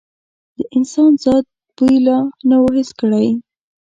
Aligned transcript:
د 0.57 0.59
انسان 0.77 1.11
ذات 1.23 1.45
بوی 1.75 1.95
لا 2.05 2.17
نه 2.49 2.57
و 2.61 2.65
حس 2.75 2.89
کړی. 2.99 3.29